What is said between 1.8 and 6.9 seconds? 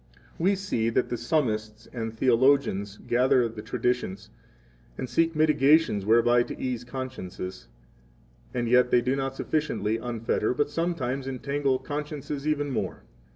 and theologians gather the traditions, and seek mitigations whereby to ease